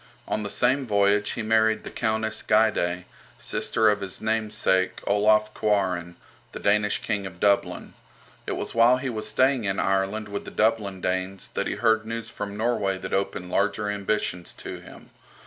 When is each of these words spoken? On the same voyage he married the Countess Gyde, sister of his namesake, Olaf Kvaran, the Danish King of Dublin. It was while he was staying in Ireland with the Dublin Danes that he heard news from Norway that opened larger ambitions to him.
On 0.27 0.41
the 0.41 0.49
same 0.49 0.87
voyage 0.87 1.33
he 1.33 1.43
married 1.43 1.83
the 1.83 1.91
Countess 1.91 2.41
Gyde, 2.41 3.05
sister 3.37 3.87
of 3.87 4.01
his 4.01 4.19
namesake, 4.19 4.99
Olaf 5.05 5.53
Kvaran, 5.53 6.15
the 6.53 6.59
Danish 6.59 7.03
King 7.03 7.27
of 7.27 7.39
Dublin. 7.39 7.93
It 8.47 8.53
was 8.53 8.73
while 8.73 8.97
he 8.97 9.09
was 9.11 9.27
staying 9.27 9.65
in 9.65 9.79
Ireland 9.79 10.27
with 10.27 10.43
the 10.43 10.49
Dublin 10.49 11.01
Danes 11.01 11.49
that 11.49 11.67
he 11.67 11.75
heard 11.75 12.03
news 12.07 12.31
from 12.31 12.57
Norway 12.57 12.97
that 12.97 13.13
opened 13.13 13.51
larger 13.51 13.91
ambitions 13.91 14.53
to 14.55 14.79
him. 14.79 15.11